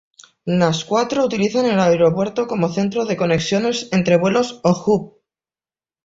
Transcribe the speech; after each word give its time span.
Las 0.47 0.83
cuatro 0.83 1.23
utilizan 1.23 1.67
el 1.67 1.79
aeropuerto 1.79 2.47
como 2.47 2.69
centro 2.69 3.05
de 3.05 3.15
conexiones 3.15 3.87
entre 3.91 4.15
vuelos 4.17 4.59
o 4.63 4.71
Hub. 4.87 5.21